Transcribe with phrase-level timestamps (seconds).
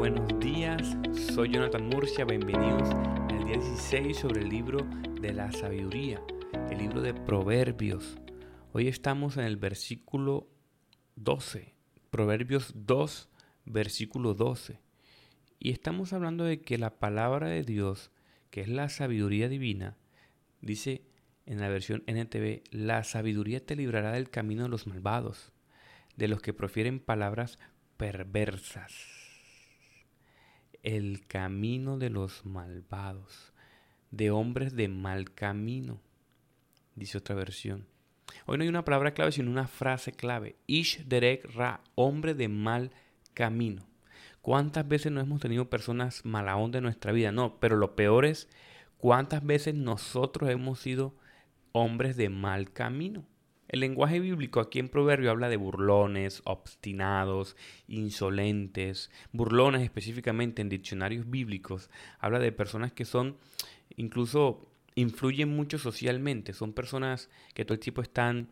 [0.00, 0.96] buenos días.
[1.34, 2.24] Soy Jonathan Murcia.
[2.24, 4.78] Bienvenidos al día 16 sobre el libro
[5.20, 6.22] de la sabiduría,
[6.70, 8.16] el libro de Proverbios.
[8.72, 10.48] Hoy estamos en el versículo
[11.16, 11.74] 12,
[12.08, 13.28] Proverbios 2,
[13.66, 14.80] versículo 12.
[15.58, 18.10] Y estamos hablando de que la palabra de Dios,
[18.50, 19.98] que es la sabiduría divina,
[20.62, 21.02] dice
[21.44, 25.52] en la versión NTV, la sabiduría te librará del camino de los malvados,
[26.16, 27.58] de los que profieren palabras
[27.98, 29.29] perversas.
[30.82, 33.52] El camino de los malvados,
[34.10, 36.00] de hombres de mal camino,
[36.94, 37.86] dice otra versión.
[38.46, 40.56] Hoy no hay una palabra clave, sino una frase clave.
[40.66, 42.92] Ish derek ra, hombre de mal
[43.34, 43.86] camino.
[44.40, 47.30] ¿Cuántas veces no hemos tenido personas mala onda en nuestra vida?
[47.30, 48.48] No, pero lo peor es
[48.96, 51.14] cuántas veces nosotros hemos sido
[51.72, 53.26] hombres de mal camino.
[53.70, 59.12] El lenguaje bíblico aquí en Proverbio habla de burlones, obstinados, insolentes.
[59.30, 63.36] Burlones específicamente en diccionarios bíblicos habla de personas que son
[63.96, 66.52] incluso influyen mucho socialmente.
[66.52, 68.48] Son personas que todo el tiempo están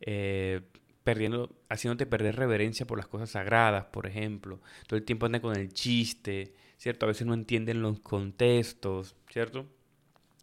[0.00, 0.62] eh,
[1.04, 4.62] perdiendo, haciéndote perder reverencia por las cosas sagradas, por ejemplo.
[4.86, 7.04] Todo el tiempo andan con el chiste, ¿cierto?
[7.04, 9.66] A veces no entienden los contextos, ¿cierto?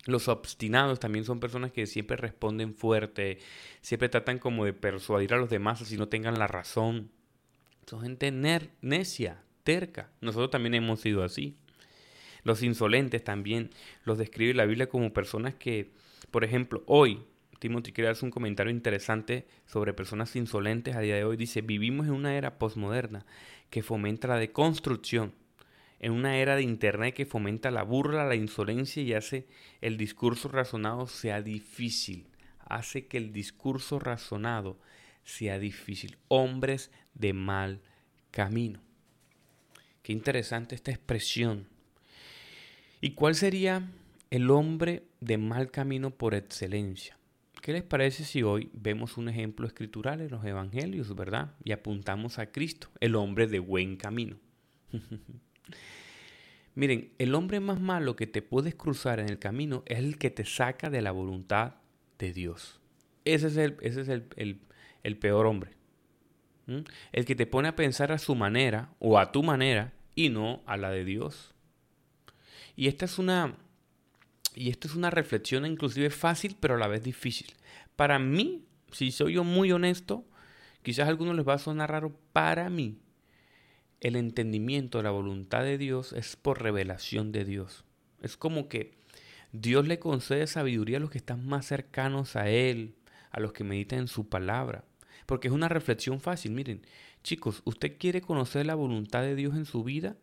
[0.05, 3.39] Los obstinados también son personas que siempre responden fuerte,
[3.81, 7.11] siempre tratan como de persuadir a los demás así no tengan la razón.
[7.86, 10.09] Son gente necia, terca.
[10.22, 11.58] Nosotros también hemos sido así.
[12.44, 13.72] Los insolentes también
[14.05, 15.92] los describe la Biblia como personas que,
[16.31, 17.25] por ejemplo, hoy,
[17.59, 21.36] Timothy quiere hacer un comentario interesante sobre personas insolentes a día de hoy.
[21.36, 23.25] Dice, vivimos en una era postmoderna
[23.70, 25.33] que fomenta la deconstrucción
[26.00, 29.47] en una era de Internet que fomenta la burla, la insolencia y hace
[29.81, 32.28] el discurso razonado sea difícil.
[32.59, 34.80] Hace que el discurso razonado
[35.23, 36.17] sea difícil.
[36.30, 37.81] Hombres de mal
[38.31, 38.80] camino.
[40.02, 41.67] Qué interesante esta expresión.
[43.02, 43.89] ¿Y cuál sería
[44.30, 47.17] el hombre de mal camino por excelencia?
[47.61, 51.54] ¿Qué les parece si hoy vemos un ejemplo escritural en los evangelios, verdad?
[51.64, 54.38] Y apuntamos a Cristo, el hombre de buen camino.
[56.75, 60.30] Miren, el hombre más malo que te puedes cruzar en el camino es el que
[60.30, 61.75] te saca de la voluntad
[62.19, 62.80] de Dios.
[63.25, 65.71] Ese es el, ese es el, peor hombre.
[67.11, 70.61] El que te pone a pensar a su manera o a tu manera y no
[70.65, 71.53] a la de Dios.
[72.75, 73.58] Y esta es una,
[74.55, 77.47] y esta es una reflexión inclusive fácil, pero a la vez difícil.
[77.95, 80.25] Para mí, si soy yo muy honesto,
[80.81, 82.99] quizás a algunos les va a sonar raro, para mí,
[84.02, 87.83] el entendimiento de la voluntad de Dios es por revelación de Dios.
[88.21, 88.93] Es como que
[89.52, 92.95] Dios le concede sabiduría a los que están más cercanos a Él,
[93.32, 94.86] a los que meditan en su palabra.
[95.26, 96.52] Porque es una reflexión fácil.
[96.52, 96.82] Miren,
[97.23, 100.15] chicos, ¿usted quiere conocer la voluntad de Dios en su vida?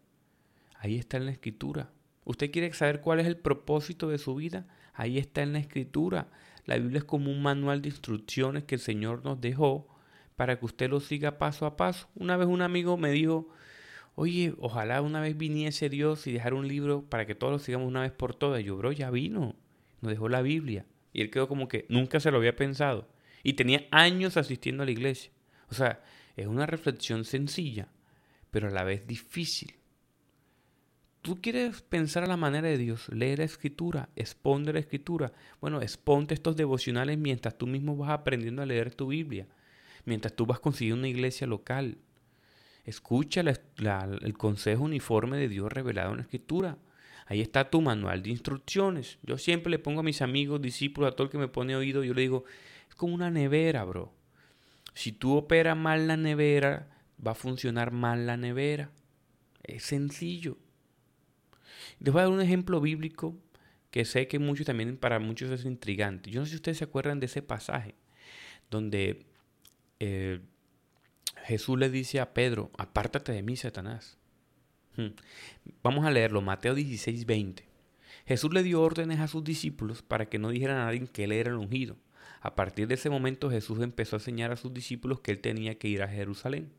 [0.79, 1.91] Ahí está en la escritura.
[2.25, 4.67] ¿Usted quiere saber cuál es el propósito de su vida?
[4.95, 6.29] Ahí está en la escritura.
[6.65, 9.87] La Biblia es como un manual de instrucciones que el Señor nos dejó
[10.37, 12.09] para que usted lo siga paso a paso.
[12.15, 13.49] Una vez un amigo me dijo,
[14.15, 17.89] oye, ojalá una vez viniese Dios y dejara un libro para que todos lo sigamos
[17.89, 18.63] una vez por todas.
[18.63, 19.57] yo, bro, ya vino,
[20.01, 20.87] nos dejó la Biblia.
[21.13, 23.09] Y él quedó como que nunca se lo había pensado.
[23.43, 25.33] Y tenía años asistiendo a la iglesia.
[25.71, 26.03] O sea,
[26.37, 27.89] es una reflexión sencilla,
[28.51, 29.75] pero a la vez difícil.
[31.23, 33.09] ¿Tú quieres pensar a la manera de Dios?
[33.09, 35.33] Lee la escritura, exponde la escritura.
[35.61, 39.49] Bueno, exponte estos devocionales mientras tú mismo vas aprendiendo a leer tu Biblia.
[40.07, 41.99] Mientras tú vas consiguiendo una iglesia local.
[42.85, 46.79] Escucha el consejo uniforme de Dios revelado en la Escritura.
[47.27, 49.19] Ahí está tu manual de instrucciones.
[49.23, 52.05] Yo siempre le pongo a mis amigos, discípulos, a todo el que me pone oído,
[52.05, 52.45] yo le digo,
[52.89, 54.13] es como una nevera, bro.
[54.95, 56.89] Si tú operas mal la nevera,
[57.25, 58.91] va a funcionar mal la nevera.
[59.65, 60.57] Es sencillo.
[61.99, 63.37] Les voy a dar un ejemplo bíblico
[63.91, 66.31] que sé que muchos también para muchos es intrigante.
[66.31, 67.97] Yo no sé si ustedes se acuerdan de ese pasaje
[68.71, 69.27] donde
[70.01, 70.41] eh,
[71.45, 74.19] Jesús le dice a Pedro, apártate de mí, Satanás.
[74.97, 75.15] Hmm.
[75.83, 77.65] Vamos a leerlo, Mateo 16, 20.
[78.27, 81.33] Jesús le dio órdenes a sus discípulos para que no dijeran a nadie que él
[81.33, 81.97] era el ungido.
[82.41, 85.79] A partir de ese momento Jesús empezó a enseñar a sus discípulos que él tenía
[85.79, 86.73] que ir a Jerusalén,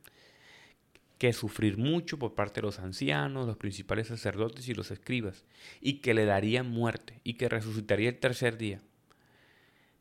[1.17, 5.45] que sufrir mucho por parte de los ancianos, los principales sacerdotes y los escribas,
[5.79, 8.81] y que le darían muerte y que resucitaría el tercer día.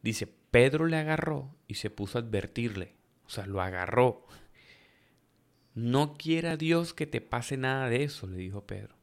[0.02, 2.95] Dice, Pedro le agarró y se puso a advertirle,
[3.26, 4.26] o sea, lo agarró
[5.76, 8.96] no quiera Dios que te pase nada de eso, le dijo Pedro.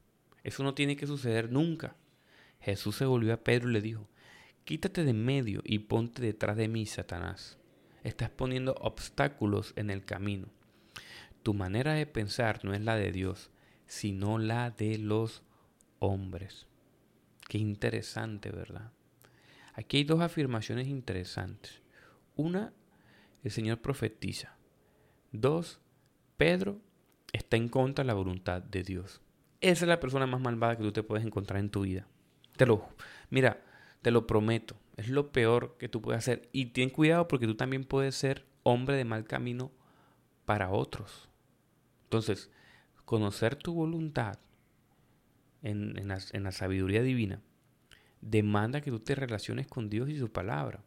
[0.44, 1.96] Eso no tiene que suceder nunca.
[2.60, 4.10] Jesús se volvió a Pedro y le dijo,
[4.66, 7.60] quítate de medio y ponte detrás de mí, Satanás.
[8.04, 10.48] Estás poniendo obstáculos en el camino.
[11.44, 13.52] Tu manera de pensar no es la de Dios.
[13.86, 15.44] sino la de los
[16.00, 16.66] hombres.
[17.48, 18.92] Qué interesante, ¿verdad?
[19.76, 21.84] Aquí hay dos afirmaciones interesantes.
[22.36, 22.74] Una,
[23.44, 24.56] el Señor profetiza.
[25.32, 25.80] Dos,
[26.38, 26.80] Pedro
[27.32, 29.22] está en contra de la voluntad de Dios.
[29.62, 32.08] Esa es la persona más malvada que tú te puedes encontrar en tu vida.
[32.58, 32.88] Te lo,
[33.30, 33.64] mira,
[34.02, 34.76] te lo prometo.
[34.98, 36.50] Es lo peor que tú puedes hacer.
[36.52, 39.72] Y ten cuidado porque tú también puedes ser hombre de mal camino
[40.46, 41.30] para otros.
[42.04, 42.52] Entonces,
[43.06, 44.38] conocer tu voluntad
[45.62, 47.42] en, la sabiduría divina
[48.22, 50.84] demanda que tú te relaciones con Dios y su palabra.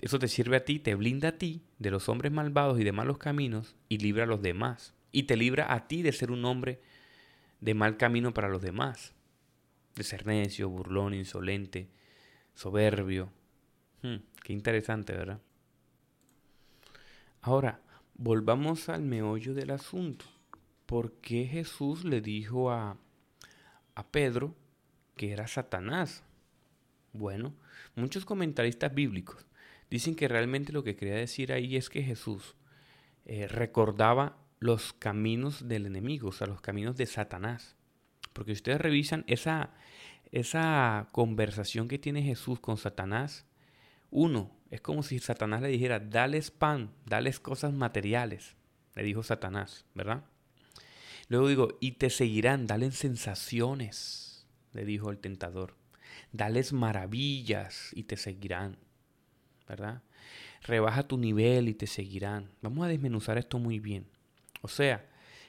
[0.00, 2.92] Eso te sirve a ti, te blinda a ti de los hombres malvados y de
[2.92, 4.94] malos caminos y libra a los demás.
[5.12, 6.80] Y te libra a ti de ser un hombre
[7.60, 9.12] de mal camino para los demás.
[9.94, 11.90] De ser necio, burlón, insolente,
[12.54, 13.30] soberbio.
[14.02, 15.40] Hmm, qué interesante, ¿verdad?
[17.42, 17.80] Ahora,
[18.14, 20.24] volvamos al meollo del asunto.
[20.86, 22.96] ¿Por qué Jesús le dijo a,
[23.94, 24.54] a Pedro
[25.16, 26.22] que era Satanás?
[27.12, 27.52] Bueno,
[27.96, 29.44] muchos comentaristas bíblicos
[29.90, 32.54] dicen que realmente lo que quería decir ahí es que Jesús
[33.24, 37.76] eh, recordaba los caminos del enemigo, o sea, los caminos de Satanás.
[38.32, 39.74] Porque ustedes revisan esa,
[40.30, 43.46] esa conversación que tiene Jesús con Satanás,
[44.10, 48.56] uno, es como si Satanás le dijera, dales pan, dales cosas materiales,
[48.94, 50.24] le dijo Satanás, ¿verdad?
[51.28, 55.76] Luego digo, y te seguirán, dales sensaciones, le dijo el tentador.
[56.32, 58.76] Dales maravillas y te seguirán.
[59.70, 60.02] ¿Verdad?
[60.62, 62.50] Rebaja tu nivel y te seguirán.
[62.60, 64.06] Vamos a desmenuzar esto muy bien.
[64.60, 65.08] O sea,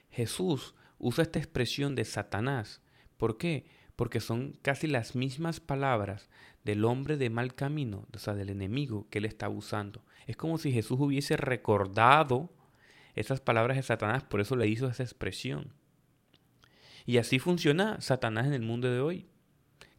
[0.10, 2.82] Jesús usa esta expresión de Satanás.
[3.18, 3.66] ¿Por qué?
[3.96, 6.30] Porque son casi las mismas palabras
[6.64, 10.04] del hombre de mal camino, o sea, del enemigo que él está usando.
[10.28, 12.54] Es como si Jesús hubiese recordado
[13.16, 15.74] esas palabras de Satanás, por eso le hizo esa expresión.
[17.06, 19.26] Y así funciona Satanás en el mundo de hoy.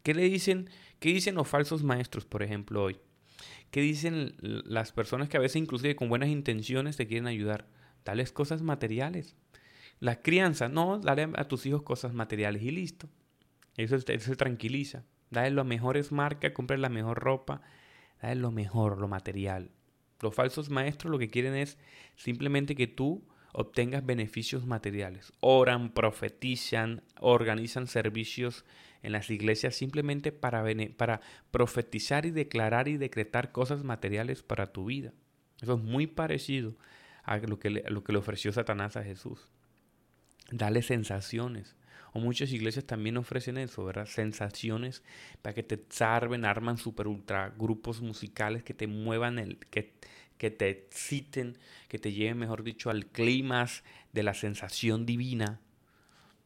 [0.01, 0.69] ¿Qué le dicen?
[0.99, 2.97] ¿Qué dicen los falsos maestros, por ejemplo, hoy?
[3.71, 7.67] ¿Qué dicen las personas que a veces inclusive con buenas intenciones te quieren ayudar?
[8.05, 9.35] Dales cosas materiales.
[9.99, 13.09] La crianza, no, dale a tus hijos cosas materiales y listo.
[13.77, 15.05] Eso, se tranquiliza.
[15.29, 17.61] Dale las mejores marcas, compre la mejor ropa,
[18.21, 19.71] dale lo mejor, lo material.
[20.21, 21.77] Los falsos maestros lo que quieren es
[22.15, 25.31] simplemente que tú obtengas beneficios materiales.
[25.39, 28.65] Oran, profetizan, organizan servicios
[29.03, 30.65] en las iglesias simplemente para,
[30.97, 31.21] para
[31.51, 35.13] profetizar y declarar y decretar cosas materiales para tu vida.
[35.61, 36.75] Eso es muy parecido
[37.23, 39.47] a lo que le, lo que le ofreció Satanás a Jesús.
[40.51, 41.75] Dale sensaciones.
[42.13, 44.05] O muchas iglesias también ofrecen eso, ¿verdad?
[44.05, 45.03] Sensaciones
[45.41, 49.93] para que te salven, arman super ultra grupos musicales que te muevan, el, que,
[50.37, 51.57] que te exciten,
[51.87, 53.67] que te lleven, mejor dicho, al clima
[54.11, 55.59] de la sensación divina.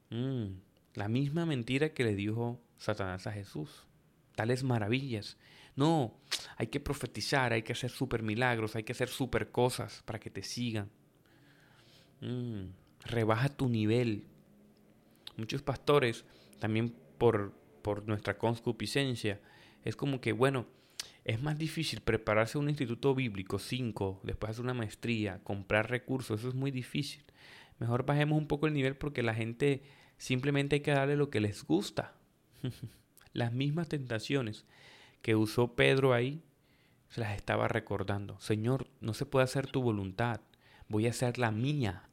[0.09, 0.66] Mm.
[0.97, 3.85] La misma mentira que le dijo Satanás a Jesús.
[4.35, 5.37] Tales maravillas.
[5.75, 6.17] No,
[6.55, 10.31] hay que profetizar, hay que hacer super milagros, hay que hacer super cosas para que
[10.31, 10.89] te sigan.
[12.19, 12.69] Mm,
[13.05, 14.25] rebaja tu nivel.
[15.35, 16.25] Muchos pastores,
[16.57, 17.53] también por,
[17.83, 19.39] por nuestra concupiscencia,
[19.85, 20.65] es como que, bueno,
[21.25, 26.39] es más difícil prepararse a un instituto bíblico, cinco, después hacer una maestría, comprar recursos,
[26.39, 27.23] eso es muy difícil.
[27.77, 29.83] Mejor bajemos un poco el nivel porque la gente
[30.17, 32.13] Simplemente hay que darle lo que les gusta.
[33.33, 34.65] las mismas tentaciones
[35.21, 36.41] que usó Pedro ahí,
[37.09, 38.39] se las estaba recordando.
[38.39, 40.41] Señor, no se puede hacer tu voluntad,
[40.89, 42.09] voy a hacer la mía.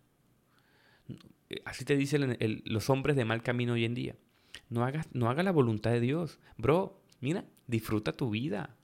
[1.65, 4.17] Así te dicen los hombres de mal camino hoy en día.
[4.69, 6.39] No hagas, no la voluntad de Dios.
[6.57, 8.77] Bro, mira, disfruta tu vida.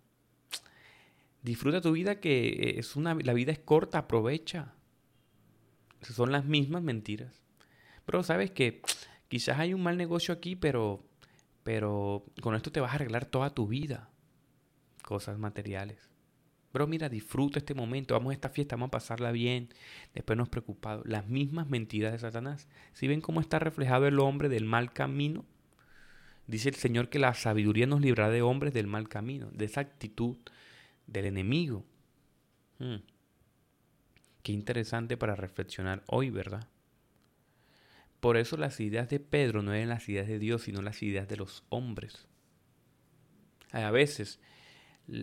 [1.42, 4.74] Disfruta tu vida que es una, la vida es corta, aprovecha.
[6.02, 7.42] Son las mismas mentiras.
[8.06, 8.82] Bro, sabes que
[9.30, 11.04] Quizás hay un mal negocio aquí, pero,
[11.62, 14.10] pero con esto te vas a arreglar toda tu vida.
[15.04, 16.10] Cosas materiales.
[16.72, 19.68] Pero mira, disfruta este momento, vamos a esta fiesta, vamos a pasarla bien,
[20.14, 21.04] después nos preocupado.
[21.04, 22.66] Las mismas mentiras de Satanás.
[22.92, 25.44] Si ven cómo está reflejado el hombre del mal camino,
[26.48, 29.80] dice el Señor que la sabiduría nos librará de hombres del mal camino, de esa
[29.80, 30.38] actitud
[31.06, 31.84] del enemigo.
[32.80, 32.96] Hmm.
[34.42, 36.66] Qué interesante para reflexionar hoy, ¿verdad?
[38.20, 41.26] Por eso las ideas de Pedro no eran las ideas de Dios, sino las ideas
[41.26, 42.28] de los hombres.
[43.72, 44.40] A veces,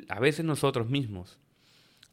[0.09, 1.39] a veces nosotros mismos,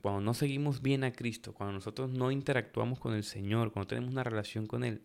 [0.02, 4.12] cuando no seguimos bien a Cristo, cuando nosotros no interactuamos con el Señor, cuando tenemos
[4.12, 5.02] una relación con Él,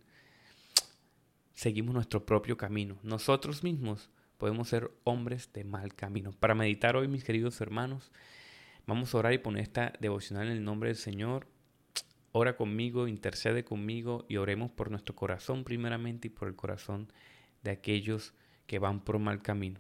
[1.54, 2.98] seguimos nuestro propio camino.
[3.04, 6.34] Nosotros mismos podemos ser hombres de mal camino.
[6.34, 8.12] Para meditar hoy, mis queridos hermanos,
[8.88, 11.48] vamos a orar y poner esta devocional en el nombre del Señor.
[12.32, 17.12] Ora conmigo, intercede conmigo y oremos por nuestro corazón primeramente y por el corazón
[17.64, 18.34] de aquellos
[18.68, 19.80] que van por mal camino.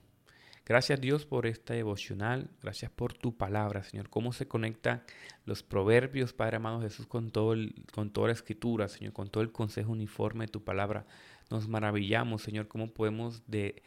[0.70, 4.10] Gracias Dios por esta devocional, gracias por tu palabra, Señor.
[4.12, 5.01] Cómo se conectan
[5.46, 7.56] los proverbios, Padre amado Jesús, con, todo
[7.91, 11.08] con toda la escritura, Señor, con todo el consejo uniforme de tu palabra.
[11.50, 13.82] Nos maravillamos, Señor, cómo podemos de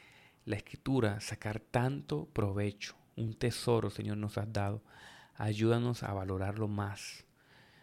[0.44, 2.96] la escritura sacar tanto provecho.
[3.14, 4.82] Un tesoro, Señor, nos has dado.
[5.36, 7.24] Ayúdanos a valorarlo más,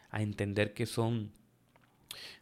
[0.10, 1.32] a entender que son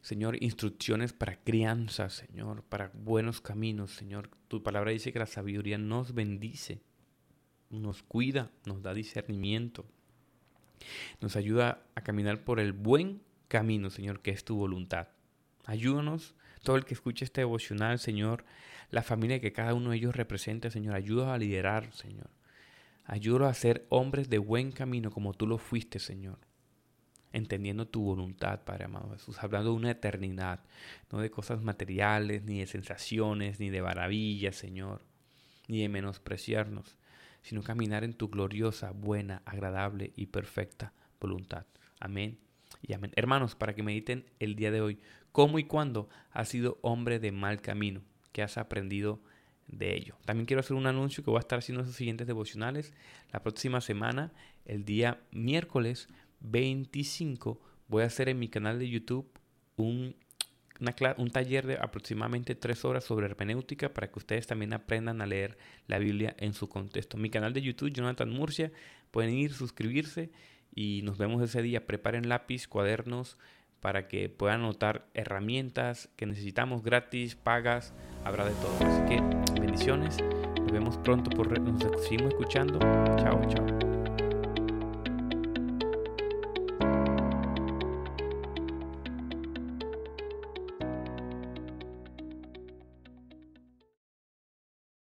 [0.01, 4.29] Señor, instrucciones para crianza, Señor, para buenos caminos, Señor.
[4.47, 6.81] Tu palabra dice que la sabiduría nos bendice,
[7.69, 9.85] nos cuida, nos da discernimiento,
[11.19, 15.09] nos ayuda a caminar por el buen camino, Señor, que es tu voluntad.
[15.65, 18.45] Ayúdanos, todo el que escuche este devocional, Señor,
[18.89, 22.29] la familia que cada uno de ellos representa, Señor, ayuda a liderar, Señor.
[23.03, 26.46] Ayuda a ser hombres de buen camino como tú lo fuiste, Señor
[27.37, 30.63] entendiendo tu voluntad, Padre amado Jesús, hablando de una eternidad,
[31.11, 35.01] no de cosas materiales, ni de sensaciones, ni de maravillas, Señor,
[35.67, 36.97] ni de menospreciarnos,
[37.41, 41.65] sino caminar en tu gloriosa, buena, agradable y perfecta voluntad.
[41.99, 42.39] Amén
[42.81, 43.11] y amén.
[43.15, 44.99] Hermanos, para que mediten el día de hoy,
[45.31, 48.01] cómo y cuándo has sido hombre de mal camino,
[48.31, 49.21] que has aprendido
[49.67, 50.15] de ello.
[50.25, 52.93] También quiero hacer un anuncio que voy a estar haciendo en los siguientes devocionales.
[53.31, 54.31] La próxima semana,
[54.65, 56.07] el día miércoles,
[56.39, 59.29] 25 voy a hacer en mi canal de YouTube
[59.75, 60.15] un,
[61.17, 65.57] un taller de aproximadamente 3 horas sobre hermenéutica para que ustedes también aprendan a leer
[65.87, 67.17] la Biblia en su contexto.
[67.17, 68.71] Mi canal de YouTube, Jonathan Murcia,
[69.11, 70.31] pueden ir, suscribirse
[70.73, 71.85] y nos vemos ese día.
[71.85, 73.37] Preparen lápiz, cuadernos
[73.79, 77.93] para que puedan anotar herramientas que necesitamos gratis, pagas,
[78.25, 78.75] habrá de todo.
[78.81, 80.17] Así que bendiciones,
[80.59, 82.79] nos vemos pronto, por, nos seguimos escuchando.
[82.79, 83.76] Chao, chao.